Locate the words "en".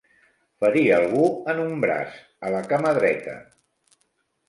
1.53-1.63